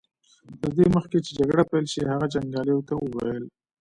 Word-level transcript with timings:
تر 0.61 0.71
دې 0.77 0.85
مخکې 0.95 1.17
چې 1.25 1.31
جګړه 1.39 1.63
پيل 1.69 1.85
شي 1.93 2.01
هغه 2.09 2.25
جنګياليو 2.33 2.85
ته 2.87 2.93
وويل. 2.97 3.45